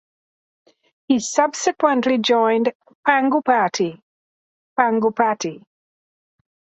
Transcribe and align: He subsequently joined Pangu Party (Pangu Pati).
He 1.07 1.19
subsequently 1.19 2.17
joined 2.17 2.73
Pangu 3.07 3.45
Party 3.45 4.01
(Pangu 4.75 5.15
Pati). 5.15 5.63